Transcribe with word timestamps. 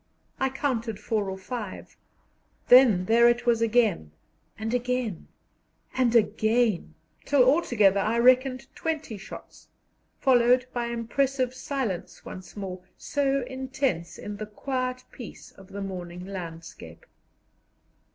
I 0.39 0.49
counted 0.49 0.99
four 0.99 1.29
or 1.29 1.37
five; 1.37 1.95
then 2.69 3.05
there 3.05 3.29
it 3.29 3.45
was 3.45 3.61
again 3.61 4.09
and 4.57 4.73
again 4.73 5.27
and 5.93 6.15
again, 6.15 6.95
till 7.23 7.43
altogether 7.43 7.99
I 7.99 8.17
reckoned 8.17 8.65
twenty 8.75 9.15
shots, 9.19 9.67
followed 10.19 10.65
by 10.73 10.87
impressive 10.87 11.53
silence 11.53 12.25
once 12.25 12.57
more, 12.57 12.81
so 12.97 13.43
intense 13.45 14.17
in 14.17 14.37
the 14.37 14.47
quiet 14.47 15.03
peace 15.11 15.51
of 15.51 15.67
the 15.67 15.81
morning 15.83 16.25
landscape. 16.25 17.05